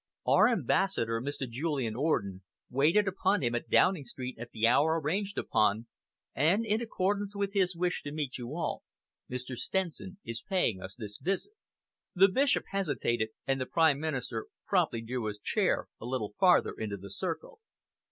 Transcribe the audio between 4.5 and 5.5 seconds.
hour arranged